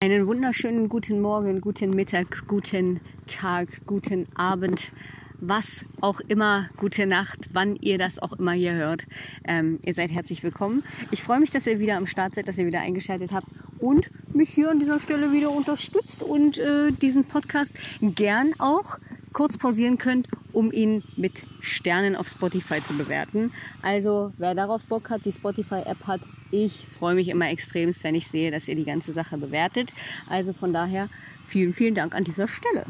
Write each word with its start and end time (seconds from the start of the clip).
Einen 0.00 0.26
wunderschönen 0.26 0.88
guten 0.88 1.20
Morgen, 1.20 1.60
guten 1.60 1.90
Mittag, 1.90 2.48
guten 2.48 3.00
Tag, 3.28 3.68
guten 3.86 4.26
Abend, 4.34 4.90
was 5.38 5.84
auch 6.00 6.18
immer, 6.18 6.68
gute 6.78 7.06
Nacht, 7.06 7.50
wann 7.52 7.76
ihr 7.76 7.96
das 7.96 8.18
auch 8.18 8.32
immer 8.32 8.52
hier 8.52 8.72
hört. 8.74 9.06
Ähm, 9.44 9.78
ihr 9.84 9.94
seid 9.94 10.10
herzlich 10.10 10.42
willkommen. 10.42 10.82
Ich 11.12 11.22
freue 11.22 11.38
mich, 11.38 11.52
dass 11.52 11.68
ihr 11.68 11.78
wieder 11.78 11.96
am 11.96 12.06
Start 12.06 12.34
seid, 12.34 12.48
dass 12.48 12.58
ihr 12.58 12.66
wieder 12.66 12.80
eingeschaltet 12.80 13.30
habt 13.30 13.46
und 13.78 14.10
mich 14.34 14.50
hier 14.50 14.68
an 14.68 14.80
dieser 14.80 14.98
Stelle 14.98 15.30
wieder 15.30 15.52
unterstützt 15.52 16.24
und 16.24 16.58
äh, 16.58 16.90
diesen 16.90 17.24
Podcast 17.24 17.72
gern 18.00 18.54
auch 18.58 18.98
kurz 19.32 19.56
pausieren 19.56 19.98
könnt, 19.98 20.28
um 20.52 20.72
ihn 20.72 21.02
mit 21.16 21.44
Sternen 21.60 22.16
auf 22.16 22.28
Spotify 22.28 22.82
zu 22.82 22.94
bewerten. 22.94 23.52
Also 23.82 24.32
wer 24.38 24.54
darauf 24.54 24.82
Bock 24.84 25.10
hat, 25.10 25.24
die 25.24 25.32
Spotify-App 25.32 26.06
hat, 26.06 26.20
ich 26.50 26.86
freue 26.98 27.14
mich 27.14 27.28
immer 27.28 27.48
extremst, 27.50 28.04
wenn 28.04 28.14
ich 28.14 28.28
sehe, 28.28 28.50
dass 28.50 28.68
ihr 28.68 28.74
die 28.74 28.84
ganze 28.84 29.12
Sache 29.12 29.38
bewertet. 29.38 29.92
Also 30.28 30.52
von 30.52 30.72
daher 30.72 31.08
vielen, 31.46 31.72
vielen 31.72 31.94
Dank 31.94 32.14
an 32.14 32.24
dieser 32.24 32.48
Stelle. 32.48 32.84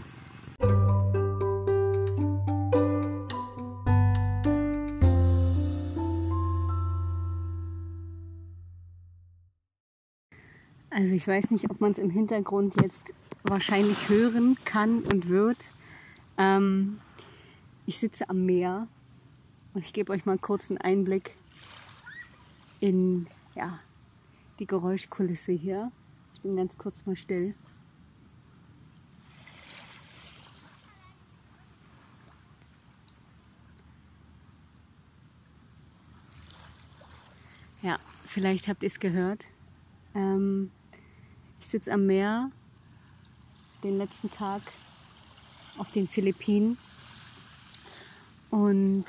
Also 10.91 11.15
ich 11.15 11.27
weiß 11.27 11.51
nicht, 11.51 11.71
ob 11.71 11.81
man 11.81 11.93
es 11.93 11.99
im 11.99 12.11
Hintergrund 12.11 12.75
jetzt 12.83 13.03
wahrscheinlich 13.45 14.09
hören 14.09 14.57
kann 14.65 15.01
und 15.01 15.29
wird. 15.29 15.57
Ähm, 16.39 16.99
ich 17.87 17.99
sitze 17.99 18.29
am 18.29 18.45
Meer 18.45 18.89
und 19.75 19.85
ich 19.85 19.93
gebe 19.93 20.13
euch 20.13 20.25
mal 20.25 20.33
einen 20.33 20.79
Einblick 20.79 21.35
in 22.81 23.27
ja, 23.55 23.79
die 24.59 24.67
Geräuschkulisse 24.67 25.53
hier. 25.53 25.91
Ich 26.35 26.41
bin 26.41 26.57
ganz 26.57 26.77
kurz 26.79 27.07
mal 27.07 27.17
still. 27.17 27.55
Ja, 37.83 37.99
vielleicht 38.25 38.69
habt 38.69 38.85
ihr 38.85 38.87
es 38.87 39.01
gehört. 39.01 39.45
Ähm, 40.15 40.71
ich 41.61 41.67
sitze 41.67 41.93
am 41.93 42.07
Meer 42.07 42.51
den 43.83 43.99
letzten 43.99 44.31
Tag 44.31 44.63
auf 45.79 45.91
den 45.91 46.07
Philippinen 46.07 46.79
und 48.53 49.07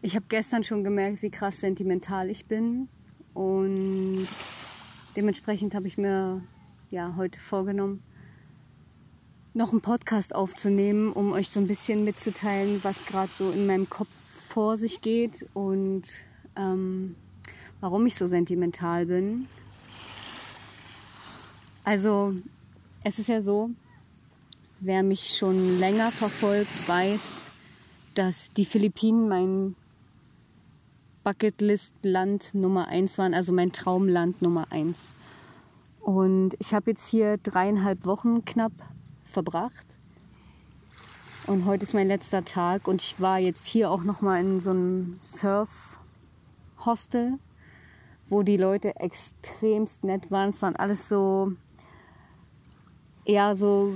ich 0.00 0.14
habe 0.14 0.26
gestern 0.28 0.62
schon 0.62 0.84
gemerkt, 0.84 1.22
wie 1.22 1.30
krass 1.30 1.58
sentimental 1.58 2.30
ich 2.30 2.46
bin 2.46 2.88
und 3.34 4.28
dementsprechend 5.16 5.74
habe 5.74 5.88
ich 5.88 5.98
mir 5.98 6.40
ja 6.92 7.14
heute 7.16 7.40
vorgenommen, 7.40 8.00
noch 9.54 9.72
einen 9.72 9.80
Podcast 9.80 10.36
aufzunehmen, 10.36 11.12
um 11.12 11.32
euch 11.32 11.48
so 11.48 11.58
ein 11.58 11.66
bisschen 11.66 12.04
mitzuteilen, 12.04 12.78
was 12.84 13.04
gerade 13.06 13.32
so 13.34 13.50
in 13.50 13.66
meinem 13.66 13.90
Kopf 13.90 14.14
vor 14.46 14.78
sich 14.78 15.00
geht 15.00 15.44
und 15.52 16.04
ähm, 16.54 17.16
warum 17.80 18.06
ich 18.06 18.14
so 18.14 18.28
sentimental 18.28 19.06
bin. 19.06 19.48
Also 21.82 22.34
es 23.02 23.18
ist 23.18 23.28
ja 23.28 23.40
so, 23.40 23.70
wer 24.80 25.02
mich 25.02 25.36
schon 25.36 25.78
länger 25.78 26.10
verfolgt, 26.12 26.88
weiß, 26.88 27.48
dass 28.14 28.50
die 28.52 28.64
Philippinen 28.64 29.28
mein 29.28 29.76
Bucketlist-Land 31.24 32.54
Nummer 32.54 32.88
eins 32.88 33.18
waren, 33.18 33.34
also 33.34 33.52
mein 33.52 33.72
Traumland 33.72 34.40
Nummer 34.40 34.66
eins. 34.70 35.08
Und 36.00 36.54
ich 36.58 36.72
habe 36.72 36.92
jetzt 36.92 37.06
hier 37.06 37.36
dreieinhalb 37.38 38.06
Wochen 38.06 38.44
knapp 38.44 38.72
verbracht. 39.24 39.86
Und 41.46 41.64
heute 41.64 41.82
ist 41.82 41.94
mein 41.94 42.08
letzter 42.08 42.44
Tag 42.44 42.88
und 42.88 43.02
ich 43.02 43.20
war 43.20 43.38
jetzt 43.38 43.66
hier 43.66 43.90
auch 43.90 44.04
noch 44.04 44.20
mal 44.20 44.40
in 44.40 44.60
so 44.60 44.70
einem 44.70 45.16
Surf-Hostel, 45.20 45.98
wo 48.28 48.42
die 48.42 48.56
Leute 48.56 48.96
extremst 48.96 50.04
nett 50.04 50.30
waren. 50.30 50.50
Es 50.50 50.62
waren 50.62 50.76
alles 50.76 51.08
so, 51.08 51.52
eher 53.24 53.56
so 53.56 53.94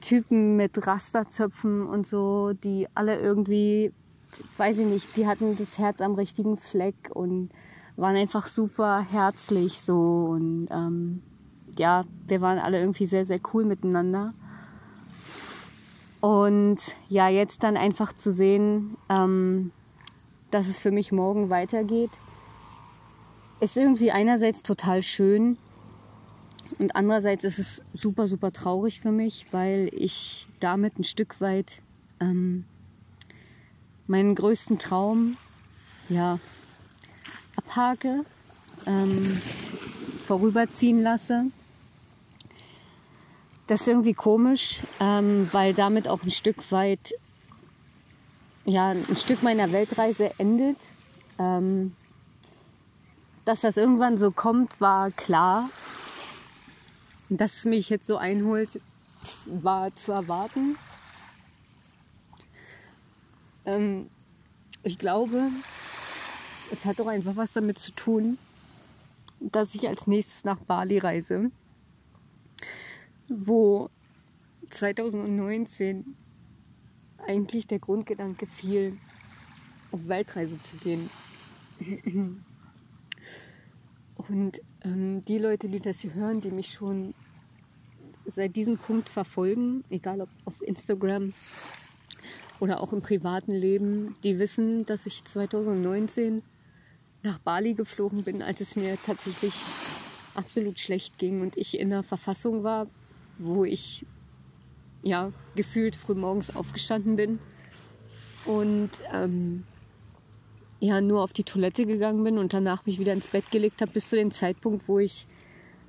Typen 0.00 0.56
mit 0.56 0.86
Rasterzöpfen 0.86 1.86
und 1.86 2.06
so, 2.06 2.52
die 2.52 2.88
alle 2.94 3.18
irgendwie 3.18 3.92
weiß 4.56 4.78
ich 4.78 4.86
nicht, 4.86 5.16
die 5.16 5.26
hatten 5.26 5.56
das 5.56 5.78
Herz 5.78 6.00
am 6.00 6.14
richtigen 6.14 6.56
Fleck 6.58 7.10
und 7.14 7.50
waren 7.96 8.16
einfach 8.16 8.46
super 8.46 9.00
herzlich 9.00 9.80
so 9.80 10.28
und 10.30 10.68
ähm, 10.70 11.22
ja, 11.78 12.04
wir 12.26 12.40
waren 12.40 12.58
alle 12.58 12.80
irgendwie 12.80 13.06
sehr, 13.06 13.26
sehr 13.26 13.40
cool 13.52 13.64
miteinander. 13.64 14.32
Und 16.20 16.78
ja, 17.08 17.28
jetzt 17.28 17.62
dann 17.62 17.76
einfach 17.76 18.14
zu 18.14 18.32
sehen, 18.32 18.96
ähm, 19.08 19.72
dass 20.50 20.68
es 20.68 20.78
für 20.78 20.90
mich 20.90 21.12
morgen 21.12 21.50
weitergeht, 21.50 22.10
ist 23.60 23.76
irgendwie 23.76 24.10
einerseits 24.10 24.62
total 24.62 25.02
schön 25.02 25.58
und 26.78 26.94
andererseits 26.94 27.44
ist 27.44 27.58
es 27.58 27.82
super, 27.94 28.26
super 28.26 28.52
traurig 28.52 29.00
für 29.00 29.12
mich, 29.12 29.46
weil 29.50 29.90
ich 29.92 30.46
damit 30.60 30.98
ein 30.98 31.04
Stück 31.04 31.40
weit 31.40 31.80
ähm, 32.20 32.64
meinen 34.06 34.34
größten 34.34 34.78
Traum 34.78 35.36
ja, 36.08 36.38
abhake, 37.56 38.24
ähm, 38.86 39.40
vorüberziehen 40.26 41.02
lasse. 41.02 41.46
Das 43.66 43.80
ist 43.80 43.88
irgendwie 43.88 44.14
komisch, 44.14 44.82
ähm, 45.00 45.48
weil 45.52 45.74
damit 45.74 46.08
auch 46.08 46.22
ein 46.22 46.30
Stück 46.30 46.70
weit, 46.70 47.14
ja, 48.64 48.90
ein 48.90 49.16
Stück 49.16 49.42
meiner 49.42 49.72
Weltreise 49.72 50.38
endet. 50.38 50.76
Ähm, 51.38 51.96
dass 53.44 53.60
das 53.60 53.76
irgendwann 53.76 54.18
so 54.18 54.30
kommt, 54.30 54.80
war 54.80 55.10
klar. 55.12 55.70
Dass 57.28 57.54
es 57.54 57.64
mich 57.64 57.88
jetzt 57.88 58.06
so 58.06 58.16
einholt, 58.16 58.80
war 59.46 59.94
zu 59.96 60.12
erwarten. 60.12 60.76
Ähm, 63.64 64.08
ich 64.82 64.98
glaube, 64.98 65.50
es 66.70 66.84
hat 66.84 67.00
doch 67.00 67.08
einfach 67.08 67.36
was 67.36 67.52
damit 67.52 67.78
zu 67.78 67.92
tun, 67.92 68.38
dass 69.40 69.74
ich 69.74 69.88
als 69.88 70.06
nächstes 70.06 70.44
nach 70.44 70.58
Bali 70.60 70.98
reise, 70.98 71.50
wo 73.28 73.90
2019 74.70 76.16
eigentlich 77.26 77.66
der 77.66 77.78
Grundgedanke 77.78 78.46
fiel, 78.46 78.98
auf 79.90 80.06
Weltreise 80.08 80.60
zu 80.60 80.76
gehen. 80.76 81.10
Und 84.28 84.60
die 84.86 85.38
Leute, 85.38 85.68
die 85.68 85.80
das 85.80 86.00
hier 86.00 86.14
hören, 86.14 86.40
die 86.40 86.50
mich 86.50 86.72
schon 86.72 87.12
seit 88.24 88.54
diesem 88.54 88.78
Punkt 88.78 89.08
verfolgen, 89.08 89.82
egal 89.90 90.20
ob 90.20 90.28
auf 90.44 90.62
Instagram 90.62 91.32
oder 92.60 92.80
auch 92.80 92.92
im 92.92 93.02
privaten 93.02 93.52
Leben, 93.52 94.16
die 94.22 94.38
wissen, 94.38 94.84
dass 94.84 95.06
ich 95.06 95.24
2019 95.24 96.42
nach 97.22 97.38
Bali 97.40 97.74
geflogen 97.74 98.22
bin, 98.22 98.42
als 98.42 98.60
es 98.60 98.76
mir 98.76 98.96
tatsächlich 99.04 99.54
absolut 100.34 100.78
schlecht 100.78 101.18
ging 101.18 101.40
und 101.40 101.56
ich 101.56 101.78
in 101.78 101.92
einer 101.92 102.02
Verfassung 102.04 102.62
war, 102.62 102.86
wo 103.38 103.64
ich 103.64 104.06
ja 105.02 105.32
gefühlt 105.56 105.96
früh 105.96 106.14
morgens 106.14 106.54
aufgestanden 106.54 107.16
bin. 107.16 107.38
Und 108.44 108.90
ähm, 109.12 109.64
ja 110.80 111.00
nur 111.00 111.22
auf 111.22 111.32
die 111.32 111.44
Toilette 111.44 111.86
gegangen 111.86 112.22
bin 112.24 112.38
und 112.38 112.52
danach 112.52 112.84
mich 112.86 112.98
wieder 112.98 113.12
ins 113.12 113.28
Bett 113.28 113.50
gelegt 113.50 113.80
habe 113.80 113.92
bis 113.92 114.10
zu 114.10 114.16
dem 114.16 114.30
Zeitpunkt, 114.30 114.88
wo 114.88 114.98
ich 114.98 115.26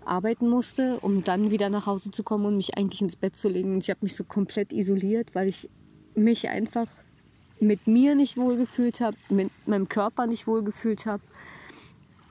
arbeiten 0.06 0.50
musste, 0.50 1.00
um 1.01 1.24
dann 1.24 1.51
wieder 1.51 1.69
nach 1.69 1.86
Hause 1.86 2.12
zu 2.12 2.24
kommen 2.24 2.45
und 2.45 2.57
mich 2.57 2.78
eigentlich 2.78 3.01
ins 3.01 3.16
Bett 3.16 3.36
zu 3.36 3.50
legen. 3.50 3.74
Und 3.74 3.84
ich 3.84 3.89
habe 3.89 4.00
mich 4.01 4.16
so 4.16 4.24
komplett 4.24 4.72
isoliert, 4.72 5.36
weil 5.36 5.50
ich 5.50 5.69
mich 6.16 6.48
einfach 6.50 6.88
mit 7.60 7.88
mir 7.88 8.16
nicht 8.16 8.38
wohlgefühlt 8.38 9.01
habe, 9.01 9.18
mit 9.30 9.50
meinem 9.68 9.89
Körper 9.89 10.28
nicht 10.28 10.48
wohlgefühlt 10.48 11.06
habe, 11.06 11.24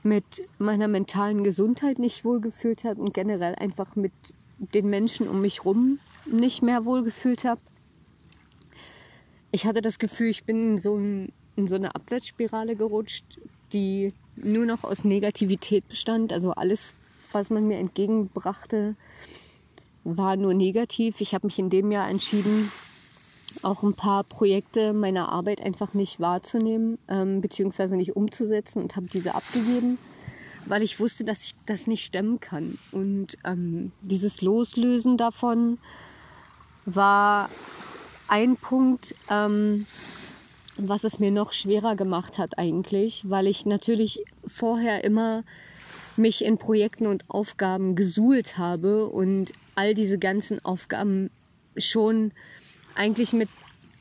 mit 0.03 0.43
meiner 0.57 0.87
mentalen 0.87 1.43
Gesundheit 1.43 1.99
nicht 1.99 2.25
wohlgefühlt 2.25 2.83
habe 2.83 3.01
und 3.01 3.13
generell 3.13 3.55
einfach 3.55 3.95
mit 3.95 4.13
den 4.57 4.89
Menschen 4.89 5.27
um 5.27 5.41
mich 5.41 5.65
rum 5.65 5.99
nicht 6.25 6.61
mehr 6.61 6.85
wohlgefühlt 6.85 7.43
habe. 7.43 7.61
Ich 9.51 9.65
hatte 9.65 9.81
das 9.81 9.99
Gefühl, 9.99 10.27
ich 10.27 10.43
bin 10.43 10.73
in 10.73 10.79
so, 10.79 10.95
ein, 10.95 11.31
in 11.57 11.67
so 11.67 11.75
eine 11.75 11.93
Abwärtsspirale 11.95 12.75
gerutscht, 12.75 13.25
die 13.73 14.13
nur 14.35 14.65
noch 14.65 14.83
aus 14.83 15.03
Negativität 15.03 15.87
bestand. 15.89 16.31
Also 16.31 16.51
alles, 16.51 16.93
was 17.33 17.49
man 17.49 17.67
mir 17.67 17.77
entgegenbrachte, 17.77 18.95
war 20.03 20.37
nur 20.37 20.53
negativ. 20.53 21.19
Ich 21.19 21.33
habe 21.33 21.47
mich 21.47 21.59
in 21.59 21.69
dem 21.69 21.91
Jahr 21.91 22.09
entschieden, 22.09 22.71
auch 23.61 23.83
ein 23.83 23.93
paar 23.93 24.23
Projekte 24.23 24.93
meiner 24.93 25.29
Arbeit 25.29 25.61
einfach 25.61 25.93
nicht 25.93 26.19
wahrzunehmen, 26.19 26.97
ähm, 27.07 27.41
beziehungsweise 27.41 27.95
nicht 27.95 28.15
umzusetzen 28.15 28.81
und 28.81 28.95
habe 28.95 29.07
diese 29.07 29.35
abgegeben, 29.35 29.97
weil 30.65 30.83
ich 30.83 30.99
wusste, 30.99 31.23
dass 31.23 31.43
ich 31.43 31.55
das 31.65 31.87
nicht 31.87 32.05
stemmen 32.05 32.39
kann. 32.39 32.77
Und 32.91 33.37
ähm, 33.43 33.91
dieses 34.01 34.41
Loslösen 34.41 35.17
davon 35.17 35.79
war 36.85 37.49
ein 38.27 38.57
Punkt, 38.57 39.15
ähm, 39.29 39.85
was 40.77 41.03
es 41.03 41.19
mir 41.19 41.31
noch 41.31 41.53
schwerer 41.53 41.95
gemacht 41.95 42.37
hat 42.37 42.57
eigentlich, 42.57 43.23
weil 43.27 43.47
ich 43.47 43.65
natürlich 43.65 44.23
vorher 44.47 45.03
immer 45.03 45.43
mich 46.15 46.43
in 46.43 46.57
Projekten 46.57 47.07
und 47.07 47.29
Aufgaben 47.29 47.95
gesuhlt 47.95 48.57
habe 48.57 49.07
und 49.07 49.53
all 49.75 49.93
diese 49.93 50.17
ganzen 50.17 50.63
Aufgaben 50.65 51.29
schon 51.77 52.31
eigentlich 52.95 53.33
mit 53.33 53.49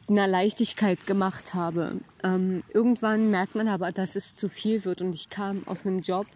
einer 0.08 0.26
Leichtigkeit 0.26 1.06
gemacht 1.06 1.54
habe. 1.54 2.00
Ähm, 2.22 2.62
irgendwann 2.72 3.30
merkt 3.30 3.54
man 3.54 3.68
aber, 3.68 3.92
dass 3.92 4.16
es 4.16 4.36
zu 4.36 4.48
viel 4.48 4.84
wird 4.84 5.00
und 5.00 5.14
ich 5.14 5.28
kam 5.28 5.66
aus 5.66 5.84
einem 5.84 6.00
Job, 6.00 6.26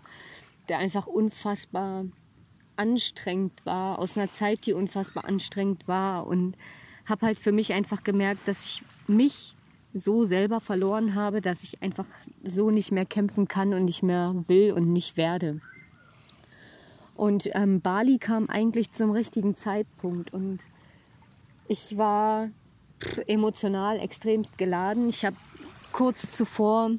der 0.68 0.78
einfach 0.78 1.06
unfassbar 1.06 2.04
anstrengend 2.76 3.64
war, 3.64 3.98
aus 3.98 4.16
einer 4.16 4.32
Zeit, 4.32 4.66
die 4.66 4.72
unfassbar 4.72 5.24
anstrengend 5.24 5.86
war 5.86 6.26
und 6.26 6.56
habe 7.06 7.26
halt 7.26 7.38
für 7.38 7.52
mich 7.52 7.72
einfach 7.72 8.02
gemerkt, 8.04 8.46
dass 8.48 8.64
ich 8.64 8.82
mich 9.06 9.54
so 9.94 10.24
selber 10.24 10.60
verloren 10.60 11.14
habe, 11.14 11.40
dass 11.40 11.62
ich 11.62 11.82
einfach 11.82 12.06
so 12.44 12.70
nicht 12.70 12.92
mehr 12.92 13.06
kämpfen 13.06 13.48
kann 13.48 13.74
und 13.74 13.84
nicht 13.84 14.02
mehr 14.02 14.34
will 14.46 14.72
und 14.72 14.92
nicht 14.92 15.16
werde. 15.16 15.60
Und 17.16 17.50
ähm, 17.52 17.80
Bali 17.80 18.18
kam 18.18 18.48
eigentlich 18.48 18.92
zum 18.92 19.10
richtigen 19.10 19.56
Zeitpunkt 19.56 20.32
und 20.32 20.60
ich 21.68 21.96
war 21.98 22.48
emotional 23.26 23.98
extremst 24.00 24.58
geladen. 24.58 25.08
Ich 25.08 25.24
habe 25.24 25.36
kurz 25.92 26.30
zuvor 26.32 26.92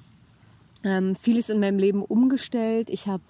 ähm, 0.84 1.16
vieles 1.16 1.50
in 1.50 1.60
meinem 1.60 1.80
Leben 1.80 2.04
umgestellt. 2.04 2.90
Ich 2.90 3.08
habe 3.08 3.24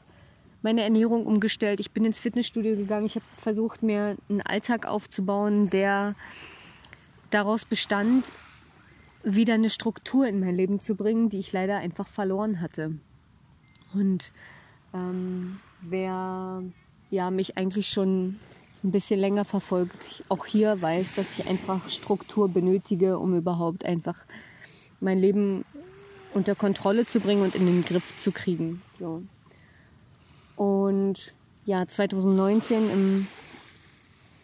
meine 0.61 0.83
Ernährung 0.83 1.25
umgestellt. 1.25 1.79
Ich 1.79 1.91
bin 1.91 2.05
ins 2.05 2.19
Fitnessstudio 2.19 2.75
gegangen. 2.75 3.05
Ich 3.05 3.15
habe 3.15 3.25
versucht, 3.37 3.83
mir 3.83 4.17
einen 4.29 4.41
Alltag 4.41 4.85
aufzubauen, 4.85 5.69
der 5.69 6.15
daraus 7.29 7.65
bestand, 7.65 8.25
wieder 9.23 9.53
eine 9.53 9.69
Struktur 9.69 10.27
in 10.27 10.39
mein 10.39 10.55
Leben 10.55 10.79
zu 10.79 10.95
bringen, 10.95 11.29
die 11.29 11.39
ich 11.39 11.51
leider 11.51 11.77
einfach 11.77 12.07
verloren 12.07 12.61
hatte. 12.61 12.93
Und 13.93 14.31
ähm, 14.93 15.59
wer 15.81 16.63
ja, 17.09 17.29
mich 17.29 17.57
eigentlich 17.57 17.89
schon 17.89 18.39
ein 18.83 18.91
bisschen 18.91 19.19
länger 19.19 19.45
verfolgt, 19.45 20.23
auch 20.29 20.45
hier 20.45 20.81
weiß, 20.81 21.15
dass 21.15 21.37
ich 21.37 21.47
einfach 21.47 21.89
Struktur 21.89 22.49
benötige, 22.49 23.19
um 23.19 23.37
überhaupt 23.37 23.85
einfach 23.85 24.25
mein 24.99 25.19
Leben 25.19 25.65
unter 26.33 26.55
Kontrolle 26.55 27.05
zu 27.05 27.19
bringen 27.19 27.43
und 27.43 27.55
in 27.55 27.65
den 27.65 27.83
Griff 27.83 28.17
zu 28.17 28.31
kriegen. 28.31 28.81
So. 28.97 29.23
Und 30.55 31.33
ja, 31.65 31.87
2019 31.87 32.89
im 32.89 33.27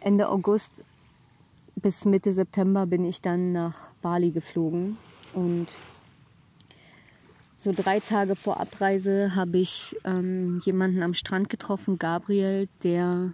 Ende 0.01 0.29
August 0.29 0.71
bis 1.75 2.05
Mitte 2.05 2.33
September 2.33 2.85
bin 2.85 3.05
ich 3.05 3.21
dann 3.21 3.51
nach 3.53 3.75
Bali 4.07 4.31
geflogen. 4.31 4.97
Und 5.33 5.67
so 7.57 7.73
drei 7.75 7.99
Tage 7.99 8.37
vor 8.37 8.57
Abreise 8.57 9.35
habe 9.35 9.57
ich 9.57 9.97
ähm, 10.05 10.61
jemanden 10.63 11.03
am 11.03 11.13
Strand 11.13 11.49
getroffen, 11.49 11.99
Gabriel, 11.99 12.69
der 12.83 13.33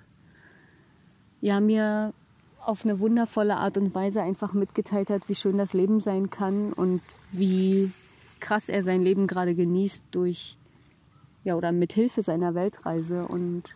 ja 1.42 1.60
mir 1.60 2.12
auf 2.66 2.86
eine 2.86 3.00
wundervolle 3.00 3.58
Art 3.58 3.78
und 3.78 3.94
Weise 3.94 4.24
einfach 4.24 4.54
mitgeteilt 4.54 5.12
hat, 5.12 5.30
wie 5.30 5.36
schön 5.36 5.60
das 5.60 5.74
Leben 5.74 6.00
sein 6.00 6.32
kann 6.32 6.74
und 6.74 7.02
wie 7.32 7.92
krass 8.40 8.68
er 8.68 8.82
sein 8.82 9.02
Leben 9.02 9.28
gerade 9.28 9.54
genießt 9.54 10.06
durch 10.10 10.58
ja 11.44 11.54
oder 11.54 11.72
mit 11.72 11.94
Hilfe 11.94 12.24
seiner 12.24 12.56
Weltreise. 12.56 13.28
Und 13.28 13.76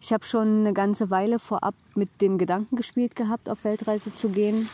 ich 0.00 0.12
habe 0.12 0.24
schon 0.24 0.60
eine 0.60 0.72
ganze 0.72 1.10
Weile 1.10 1.40
vorab 1.40 1.74
mit 1.96 2.20
dem 2.20 2.38
Gedanken 2.38 2.76
gespielt 2.76 3.16
gehabt, 3.16 3.48
auf 3.48 3.64
Weltreise 3.64 4.12
zu 4.12 4.28
gehen 4.28 4.68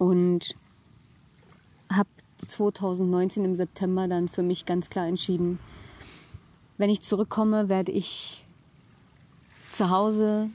und 0.00 0.56
habe 1.92 2.08
2019 2.48 3.44
im 3.44 3.54
September 3.54 4.08
dann 4.08 4.30
für 4.30 4.42
mich 4.42 4.64
ganz 4.64 4.88
klar 4.88 5.06
entschieden, 5.06 5.58
wenn 6.78 6.88
ich 6.88 7.02
zurückkomme, 7.02 7.68
werde 7.68 7.92
ich 7.92 8.46
zu 9.72 9.90
Hause 9.90 10.48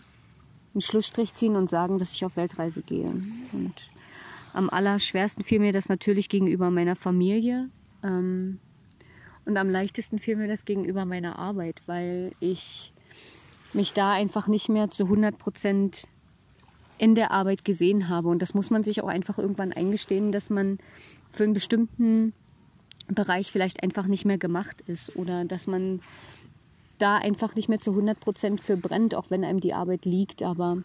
einen 0.74 0.82
Schlussstrich 0.82 1.36
ziehen 1.36 1.56
und 1.56 1.70
sagen, 1.70 2.00
dass 2.00 2.12
ich 2.12 2.26
auf 2.26 2.38
Weltreise 2.38 2.82
gehe. 2.82 3.14
Und 3.54 3.74
am 4.52 4.72
allerschwersten 4.72 5.44
fiel 5.44 5.60
mir 5.60 5.74
das 5.74 5.90
natürlich 5.90 6.28
gegenüber 6.28 6.72
meiner 6.72 6.96
Familie. 6.96 7.70
Ähm, 8.02 8.60
und 9.46 9.58
am 9.58 9.70
leichtesten 9.70 10.18
fiel 10.18 10.38
mir 10.38 10.48
das 10.48 10.66
gegenüber 10.66 11.06
meiner 11.06 11.38
Arbeit, 11.38 11.84
weil 11.86 12.32
ich 12.40 12.92
mich 13.74 13.94
da 13.94 14.12
einfach 14.12 14.48
nicht 14.48 14.70
mehr 14.70 14.90
zu 14.90 15.04
100 15.04 15.38
Prozent 15.38 16.08
in 16.98 17.16
der 17.16 17.32
Arbeit 17.32 17.66
gesehen 17.66 18.10
habe. 18.10 18.30
Und 18.30 18.42
das 18.42 18.54
muss 18.54 18.70
man 18.70 18.84
sich 18.84 19.02
auch 19.02 19.08
einfach 19.08 19.38
irgendwann 19.38 19.74
eingestehen, 19.74 20.32
dass 20.32 20.50
man 20.50 20.80
für 21.32 21.44
einen 21.44 21.54
bestimmten 21.54 22.34
Bereich 23.08 23.52
vielleicht 23.52 23.84
einfach 23.84 24.08
nicht 24.08 24.26
mehr 24.26 24.38
gemacht 24.38 24.82
ist 24.88 25.16
oder 25.16 25.46
dass 25.46 25.68
man 25.68 26.02
da 26.98 27.18
einfach 27.18 27.56
nicht 27.56 27.70
mehr 27.70 27.80
zu 27.80 27.92
100 27.92 28.20
Prozent 28.20 28.62
für 28.62 28.78
brennt, 28.78 29.16
auch 29.16 29.30
wenn 29.30 29.44
einem 29.44 29.60
die 29.60 29.74
Arbeit 29.74 30.06
liegt. 30.06 30.42
Aber 30.42 30.78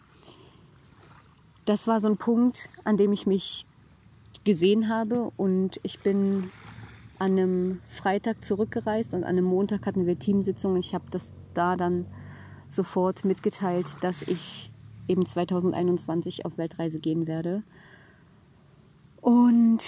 das 1.65 1.87
war 1.87 1.99
so 1.99 2.07
ein 2.07 2.17
Punkt, 2.17 2.69
an 2.83 2.97
dem 2.97 3.13
ich 3.13 3.25
mich 3.25 3.65
gesehen 4.43 4.89
habe 4.89 5.31
und 5.37 5.79
ich 5.83 5.99
bin 5.99 6.49
an 7.19 7.37
einem 7.37 7.81
Freitag 7.89 8.43
zurückgereist 8.43 9.13
und 9.13 9.23
an 9.23 9.29
einem 9.29 9.45
Montag 9.45 9.85
hatten 9.85 10.07
wir 10.07 10.17
Teamsitzung. 10.17 10.75
Ich 10.77 10.93
habe 10.93 11.05
das 11.11 11.33
da 11.53 11.75
dann 11.75 12.07
sofort 12.67 13.25
mitgeteilt, 13.25 13.85
dass 14.01 14.23
ich 14.23 14.71
eben 15.07 15.25
2021 15.25 16.45
auf 16.45 16.57
Weltreise 16.57 16.99
gehen 16.99 17.27
werde. 17.27 17.63
Und 19.21 19.79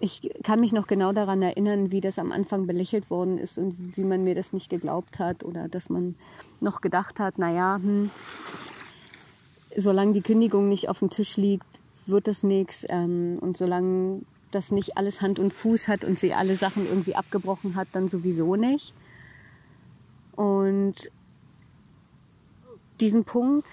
ich 0.00 0.30
kann 0.42 0.60
mich 0.60 0.72
noch 0.72 0.86
genau 0.86 1.12
daran 1.12 1.40
erinnern, 1.40 1.90
wie 1.90 2.02
das 2.02 2.18
am 2.18 2.30
Anfang 2.30 2.66
belächelt 2.66 3.10
worden 3.10 3.38
ist 3.38 3.56
und 3.56 3.96
wie 3.96 4.04
man 4.04 4.22
mir 4.22 4.34
das 4.34 4.52
nicht 4.52 4.68
geglaubt 4.68 5.18
hat 5.18 5.44
oder 5.44 5.68
dass 5.68 5.88
man 5.88 6.14
noch 6.60 6.82
gedacht 6.82 7.18
hat, 7.18 7.38
naja, 7.38 7.80
hm, 7.82 8.10
solange 9.76 10.12
die 10.12 10.22
Kündigung 10.22 10.68
nicht 10.68 10.88
auf 10.88 10.98
dem 10.98 11.10
Tisch 11.10 11.36
liegt, 11.36 11.66
wird 12.06 12.28
das 12.28 12.42
nichts. 12.42 12.84
Ähm, 12.88 13.38
und 13.40 13.56
solange 13.56 14.22
das 14.50 14.70
nicht 14.70 14.96
alles 14.96 15.20
Hand 15.20 15.38
und 15.38 15.52
Fuß 15.52 15.88
hat 15.88 16.04
und 16.04 16.18
sie 16.18 16.34
alle 16.34 16.56
Sachen 16.56 16.86
irgendwie 16.86 17.14
abgebrochen 17.14 17.74
hat, 17.74 17.88
dann 17.92 18.08
sowieso 18.08 18.56
nicht. 18.56 18.92
Und 20.34 21.10
diesen 23.00 23.24
Punkt 23.24 23.66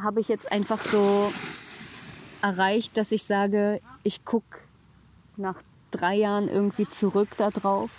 habe 0.00 0.20
ich 0.20 0.28
jetzt 0.28 0.50
einfach 0.50 0.82
so 0.82 1.32
erreicht, 2.40 2.96
dass 2.96 3.12
ich 3.12 3.24
sage, 3.24 3.80
ich 4.02 4.24
gucke 4.24 4.58
nach 5.36 5.56
drei 5.90 6.16
Jahren 6.16 6.48
irgendwie 6.48 6.88
zurück 6.88 7.36
darauf 7.36 7.90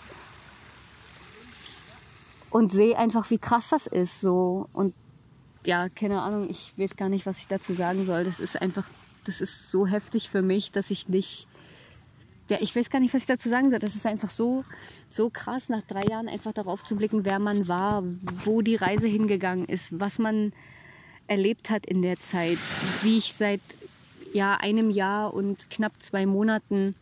und 2.50 2.72
sehe 2.72 2.98
einfach, 2.98 3.30
wie 3.30 3.38
krass 3.38 3.70
das 3.70 3.88
ist. 3.88 4.22
So 4.22 4.68
und 4.74 4.94
ja, 5.66 5.90
keine 5.90 6.22
Ahnung, 6.22 6.50
ich 6.50 6.74
weiß 6.78 6.96
gar 6.98 7.10
nicht, 7.10 7.26
was 7.26 7.38
ich 7.38 7.48
dazu 7.48 7.74
sagen 7.74 8.06
soll. 8.06 8.24
Das 8.26 8.40
ist 8.40 8.62
einfach, 8.62 8.88
das 9.26 9.42
ist 9.42 9.72
so 9.72 9.88
heftig 9.88 10.30
für 10.30 10.42
mich, 10.42 10.72
dass 10.72 10.92
ich 10.92 11.08
nicht 11.08 11.48
ja, 12.50 12.58
ich 12.60 12.76
weiß 12.76 12.90
gar 12.90 13.00
nicht, 13.00 13.14
was 13.14 13.22
ich 13.22 13.28
dazu 13.28 13.50
sagen 13.50 13.70
soll. 13.70 13.80
Das 13.80 13.96
ist 13.96 14.06
einfach 14.06 14.30
so, 14.30 14.64
so 15.10 15.30
krass, 15.30 15.70
nach 15.70 15.82
drei 15.84 16.04
Jahren 16.04 16.28
einfach 16.28 16.52
darauf 16.52 16.84
zu 16.84 16.96
blicken, 16.96 17.24
wer 17.26 17.40
man 17.40 17.68
war, 17.68 18.04
wo 18.44 18.62
die 18.62 18.76
Reise 18.76 19.08
hingegangen 19.08 19.66
ist, 19.66 19.98
was 19.98 20.20
man 20.20 20.52
erlebt 21.28 21.70
hat 21.70 21.86
in 21.86 22.02
der 22.02 22.20
Zeit, 22.20 22.58
wie 23.02 23.18
ich 23.18 23.34
seit 23.34 23.62
ja, 24.34 24.56
einem 24.56 24.90
Jahr 24.90 25.34
und 25.34 25.70
knapp 25.70 26.02
zwei 26.02 26.26
Monaten 26.26 26.96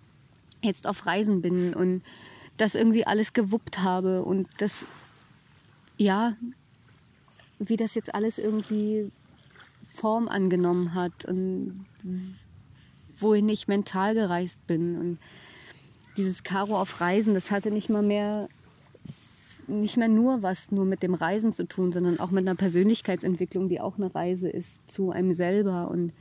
jetzt 0.62 0.88
auf 0.88 1.06
Reisen 1.06 1.42
bin 1.42 1.74
und 1.74 2.04
das 2.58 2.76
irgendwie 2.76 3.08
alles 3.08 3.34
gewuppt 3.34 3.80
habe 3.80 4.24
und 4.24 4.48
das, 4.60 4.86
ja, 5.98 6.36
wie 7.60 7.78
das 7.78 7.96
jetzt 7.96 8.14
alles 8.14 8.38
irgendwie 8.38 9.10
Form 9.94 10.28
angenommen 10.28 10.94
hat 10.94 11.26
und 11.26 11.86
wohin 13.20 13.50
ich 13.50 13.68
mental 13.68 14.14
gereist 14.14 14.66
bin. 14.68 14.98
Und 14.98 15.20
dieses 16.18 16.44
Karo 16.44 16.80
auf 16.80 17.02
Reisen, 17.02 17.34
das 17.34 17.52
hatte 17.52 17.72
nicht 17.72 17.90
mal 17.90 18.04
mehr, 18.04 18.50
nicht 19.72 19.98
mehr 19.98 20.08
nur 20.08 20.42
was 20.42 20.72
nur 20.72 20.86
mit 20.86 21.04
dem 21.04 21.14
Reisen 21.14 21.54
zu 21.54 21.68
tun, 21.68 21.92
sondern 21.92 22.20
auch 22.20 22.32
mit 22.32 22.48
einer 22.48 22.56
Persönlichkeitsentwicklung, 22.56 23.70
die 23.70 23.80
auch 23.80 23.98
eine 23.98 24.14
Reise 24.14 24.50
ist 24.50 24.90
zu 24.90 25.12
einem 25.12 25.34
selber. 25.34 25.90
Und 25.90 26.12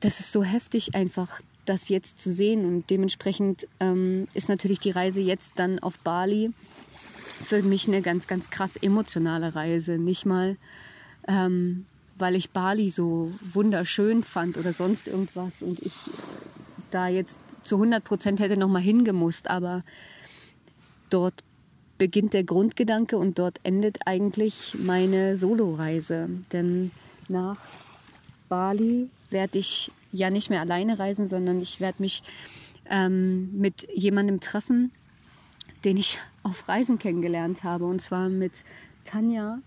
das 0.00 0.20
ist 0.20 0.32
so 0.32 0.42
heftig 0.42 0.94
einfach, 0.94 1.40
das 1.64 1.88
jetzt 1.88 2.20
zu 2.20 2.32
sehen. 2.32 2.64
Und 2.64 2.90
dementsprechend 2.90 3.66
ähm, 3.80 4.28
ist 4.34 4.48
natürlich 4.48 4.80
die 4.80 4.90
Reise 4.90 5.20
jetzt 5.20 5.52
dann 5.56 5.78
auf 5.78 5.98
Bali 5.98 6.50
für 7.44 7.62
mich 7.62 7.88
eine 7.88 8.02
ganz, 8.02 8.26
ganz 8.26 8.50
krass 8.50 8.76
emotionale 8.76 9.54
Reise. 9.54 9.98
Nicht 9.98 10.26
mal, 10.26 10.56
ähm, 11.26 11.86
weil 12.18 12.34
ich 12.34 12.50
Bali 12.50 12.90
so 12.90 13.32
wunderschön 13.52 14.22
fand 14.22 14.56
oder 14.56 14.72
sonst 14.72 15.08
irgendwas 15.08 15.62
und 15.62 15.80
ich 15.80 15.94
da 16.90 17.08
jetzt 17.08 17.38
zu 17.62 17.76
100 17.76 18.04
Prozent 18.04 18.40
hätte 18.40 18.56
noch 18.56 18.68
mal 18.68 18.82
hingemusst, 18.82 19.48
aber 19.48 19.82
dort 21.10 21.42
beginnt 22.02 22.32
der 22.32 22.42
Grundgedanke 22.42 23.16
und 23.16 23.38
dort 23.38 23.60
endet 23.62 24.08
eigentlich 24.08 24.74
meine 24.76 25.36
Soloreise. 25.36 26.28
Denn 26.52 26.90
nach 27.28 27.58
Bali 28.48 29.08
werde 29.30 29.60
ich 29.60 29.92
ja 30.10 30.28
nicht 30.28 30.50
mehr 30.50 30.60
alleine 30.60 30.98
reisen, 30.98 31.28
sondern 31.28 31.62
ich 31.62 31.80
werde 31.80 32.02
mich 32.02 32.24
ähm, 32.90 33.56
mit 33.56 33.86
jemandem 33.94 34.40
treffen, 34.40 34.90
den 35.84 35.96
ich 35.96 36.18
auf 36.42 36.68
Reisen 36.68 36.98
kennengelernt 36.98 37.62
habe. 37.62 37.84
Und 37.84 38.02
zwar 38.02 38.28
mit 38.28 38.64
Tanja, 39.04 39.60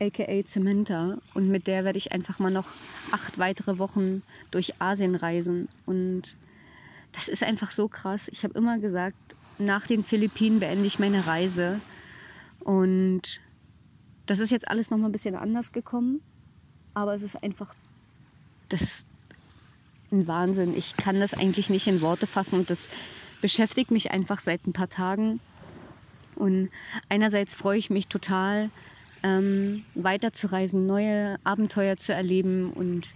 aka 0.00 0.44
Cementa. 0.46 1.18
Und 1.34 1.48
mit 1.48 1.66
der 1.66 1.84
werde 1.84 1.98
ich 1.98 2.12
einfach 2.12 2.38
mal 2.38 2.52
noch 2.52 2.68
acht 3.10 3.40
weitere 3.40 3.80
Wochen 3.80 4.22
durch 4.52 4.80
Asien 4.80 5.16
reisen. 5.16 5.68
Und 5.84 6.36
das 7.10 7.26
ist 7.26 7.42
einfach 7.42 7.72
so 7.72 7.88
krass. 7.88 8.28
Ich 8.28 8.44
habe 8.44 8.56
immer 8.56 8.78
gesagt, 8.78 9.16
nach 9.58 9.86
den 9.86 10.04
Philippinen 10.04 10.60
beende 10.60 10.86
ich 10.86 10.98
meine 10.98 11.26
Reise. 11.26 11.80
Und 12.60 13.40
das 14.26 14.38
ist 14.38 14.50
jetzt 14.50 14.68
alles 14.68 14.90
nochmal 14.90 15.08
ein 15.08 15.12
bisschen 15.12 15.36
anders 15.36 15.72
gekommen. 15.72 16.20
Aber 16.94 17.14
es 17.14 17.22
ist 17.22 17.42
einfach, 17.42 17.74
das 18.68 18.82
ist 18.82 19.06
ein 20.10 20.26
Wahnsinn. 20.26 20.76
Ich 20.76 20.96
kann 20.96 21.20
das 21.20 21.34
eigentlich 21.34 21.70
nicht 21.70 21.86
in 21.86 22.00
Worte 22.00 22.26
fassen 22.26 22.58
und 22.58 22.70
das 22.70 22.88
beschäftigt 23.40 23.90
mich 23.90 24.10
einfach 24.10 24.40
seit 24.40 24.66
ein 24.66 24.72
paar 24.72 24.88
Tagen. 24.88 25.40
Und 26.34 26.70
einerseits 27.08 27.54
freue 27.54 27.78
ich 27.78 27.90
mich 27.90 28.08
total, 28.08 28.70
ähm, 29.22 29.84
weiterzureisen, 29.94 30.86
neue 30.86 31.38
Abenteuer 31.44 31.96
zu 31.96 32.12
erleben 32.12 32.70
und 32.72 33.12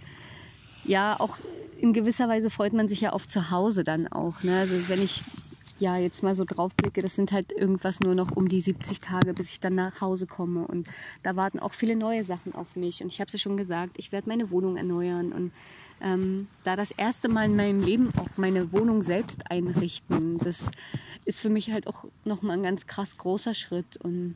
ja, 0.83 1.19
auch 1.19 1.37
in 1.79 1.93
gewisser 1.93 2.27
Weise 2.27 2.49
freut 2.49 2.73
man 2.73 2.87
sich 2.87 3.01
ja 3.01 3.11
auf 3.11 3.27
zu 3.27 3.51
Hause 3.51 3.83
dann 3.83 4.07
auch. 4.07 4.43
Ne? 4.43 4.59
Also 4.59 4.89
wenn 4.89 5.01
ich 5.01 5.23
ja 5.81 5.97
jetzt 5.97 6.23
mal 6.23 6.35
so 6.35 6.45
drauf 6.45 6.73
blicke, 6.75 7.01
das 7.01 7.15
sind 7.15 7.31
halt 7.31 7.51
irgendwas 7.51 7.99
nur 7.99 8.15
noch 8.15 8.31
um 8.31 8.47
die 8.47 8.61
70 8.61 9.01
Tage, 9.01 9.33
bis 9.33 9.51
ich 9.51 9.59
dann 9.59 9.75
nach 9.75 9.99
Hause 9.99 10.27
komme. 10.27 10.65
Und 10.65 10.87
da 11.23 11.35
warten 11.35 11.59
auch 11.59 11.73
viele 11.73 11.95
neue 11.95 12.23
Sachen 12.23 12.55
auf 12.55 12.75
mich. 12.75 13.01
Und 13.01 13.07
ich 13.07 13.19
habe 13.19 13.27
es 13.27 13.33
ja 13.33 13.39
schon 13.39 13.57
gesagt, 13.57 13.93
ich 13.97 14.11
werde 14.11 14.29
meine 14.29 14.51
Wohnung 14.51 14.77
erneuern 14.77 15.33
und 15.33 15.51
ähm, 16.01 16.47
da 16.63 16.75
das 16.75 16.91
erste 16.91 17.29
Mal 17.29 17.45
in 17.45 17.55
meinem 17.55 17.81
Leben 17.81 18.11
auch 18.17 18.29
meine 18.37 18.71
Wohnung 18.71 19.03
selbst 19.03 19.51
einrichten. 19.51 20.37
Das 20.39 20.63
ist 21.25 21.39
für 21.39 21.49
mich 21.49 21.71
halt 21.71 21.87
auch 21.87 22.05
nochmal 22.25 22.57
ein 22.57 22.63
ganz 22.63 22.87
krass 22.87 23.17
großer 23.17 23.53
Schritt. 23.53 23.97
Und 23.97 24.35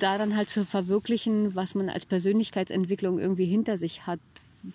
da 0.00 0.18
dann 0.18 0.36
halt 0.36 0.50
zu 0.50 0.64
verwirklichen, 0.64 1.54
was 1.54 1.74
man 1.74 1.88
als 1.88 2.06
Persönlichkeitsentwicklung 2.06 3.18
irgendwie 3.18 3.46
hinter 3.46 3.78
sich 3.78 4.06
hat, 4.06 4.20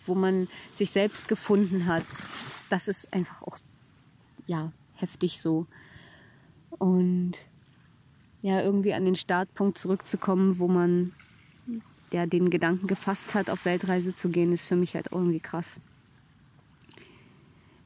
wo 0.06 0.16
man 0.16 0.48
sich 0.74 0.92
selbst 0.92 1.28
gefunden 1.28 1.86
hat, 1.88 2.04
das 2.70 2.88
ist 2.88 3.12
einfach 3.14 3.42
auch 3.42 3.58
ja 4.48 4.72
heftig 5.02 5.42
so. 5.42 5.66
Und 6.78 7.34
ja, 8.42 8.62
irgendwie 8.62 8.94
an 8.94 9.06
den 9.06 9.16
Startpunkt 9.16 9.78
zurückzukommen, 9.78 10.60
wo 10.60 10.68
man 10.68 11.14
ja 12.12 12.26
den 12.26 12.50
Gedanken 12.50 12.88
gefasst 12.88 13.34
hat, 13.34 13.50
auf 13.50 13.66
Weltreise 13.66 14.16
zu 14.16 14.30
gehen, 14.30 14.52
ist 14.52 14.66
für 14.66 14.76
mich 14.76 14.96
halt 14.96 15.10
irgendwie 15.12 15.40
krass. 15.40 15.80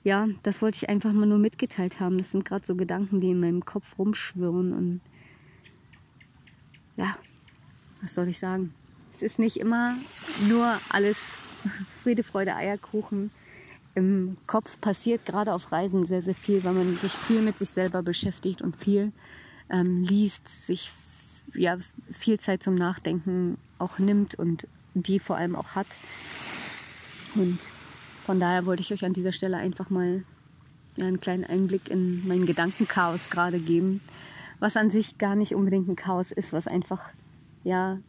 Ja, 0.04 0.28
das 0.44 0.62
wollte 0.62 0.78
ich 0.78 0.90
einfach 0.90 1.14
mal 1.14 1.26
nur 1.26 1.38
mitgeteilt 1.38 2.00
haben. 2.00 2.18
Das 2.18 2.32
sind 2.32 2.44
gerade 2.44 2.66
so 2.66 2.76
Gedanken, 2.76 3.22
die 3.22 3.32
in 3.32 3.40
meinem 3.40 3.66
Kopf 3.66 3.98
rumschwirren 3.98 4.74
und 4.74 5.02
ja, 6.98 7.16
was 8.02 8.14
soll 8.14 8.28
ich 8.28 8.38
sagen? 8.38 8.74
Es 9.14 9.22
ist 9.22 9.40
nicht 9.40 9.58
immer 9.58 9.96
nur 10.48 10.78
alles 10.90 11.34
Friede, 12.04 12.24
Freude, 12.24 12.56
Eierkuchen. 12.56 13.32
Im 13.96 14.38
Kopf 14.48 14.80
passiert 14.82 15.26
gerade 15.26 15.54
auf 15.54 15.72
Reisen 15.72 16.06
sehr, 16.06 16.22
sehr 16.22 16.34
viel, 16.34 16.64
weil 16.64 16.74
man 16.74 16.98
sich 16.98 17.12
viel 17.12 17.42
mit 17.42 17.58
sich 17.58 17.70
selber 17.70 18.02
beschäftigt 18.02 18.62
und 18.62 18.76
viel 18.76 19.12
ähm, 19.70 20.04
liest, 20.04 20.48
sich 20.66 20.92
ja, 21.54 21.78
viel 22.10 22.40
Zeit 22.40 22.64
zum 22.64 22.76
Nachdenken 22.76 23.58
auch 23.78 24.00
nimmt 24.00 24.36
und 24.36 24.68
die 24.94 25.20
vor 25.20 25.38
allem 25.38 25.56
auch 25.56 25.70
hat. 25.76 25.88
Und 27.36 27.60
von 28.26 28.40
daher 28.40 28.66
wollte 28.66 28.82
ich 28.82 28.94
euch 28.94 29.06
an 29.06 29.14
dieser 29.14 29.32
Stelle 29.32 29.58
einfach 29.58 29.90
mal 29.90 30.24
einen 30.98 31.20
kleinen 31.20 31.44
Einblick 31.44 31.90
in 31.90 32.28
mein 32.28 32.46
Gedankenchaos 32.46 33.30
gerade 33.30 33.60
geben, 33.60 34.02
was 34.60 34.78
an 34.78 34.90
sich 34.90 35.18
gar 35.18 35.36
nicht 35.36 35.56
unbedingt 35.56 35.88
ein 35.88 35.96
Chaos 35.96 36.32
ist, 36.32 36.54
was 36.54 36.68
einfach 36.68 37.10
ja 37.64 38.00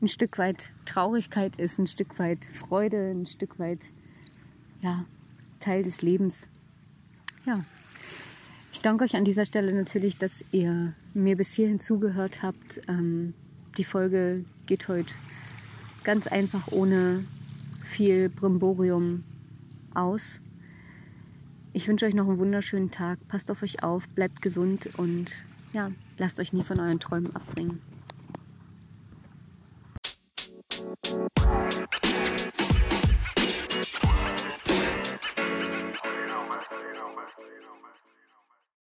ein 0.00 0.08
Stück 0.08 0.38
weit 0.38 0.70
Traurigkeit 0.84 1.56
ist, 1.56 1.78
ein 1.78 1.86
Stück 1.86 2.18
weit 2.18 2.46
Freude, 2.54 3.10
ein 3.10 3.26
Stück 3.26 3.58
weit 3.58 3.80
ja 4.84 5.04
Teil 5.60 5.82
des 5.82 6.02
Lebens. 6.02 6.46
Ja, 7.46 7.64
ich 8.72 8.80
danke 8.80 9.04
euch 9.04 9.16
an 9.16 9.24
dieser 9.24 9.46
Stelle 9.46 9.72
natürlich, 9.72 10.18
dass 10.18 10.44
ihr 10.52 10.92
mir 11.14 11.36
bis 11.36 11.54
hierhin 11.54 11.80
zugehört 11.80 12.42
habt. 12.42 12.80
Ähm, 12.86 13.34
die 13.78 13.84
Folge 13.84 14.44
geht 14.66 14.88
heute 14.88 15.14
ganz 16.04 16.26
einfach 16.26 16.68
ohne 16.70 17.24
viel 17.82 18.28
Brimborium 18.28 19.24
aus. 19.94 20.38
Ich 21.72 21.88
wünsche 21.88 22.06
euch 22.06 22.14
noch 22.14 22.28
einen 22.28 22.38
wunderschönen 22.38 22.90
Tag. 22.90 23.18
Passt 23.26 23.50
auf 23.50 23.62
euch 23.62 23.82
auf, 23.82 24.06
bleibt 24.10 24.42
gesund 24.42 24.90
und 24.98 25.32
ja, 25.72 25.90
lasst 26.18 26.38
euch 26.40 26.52
nie 26.52 26.62
von 26.62 26.78
euren 26.78 27.00
Träumen 27.00 27.34
abbringen. 27.34 27.80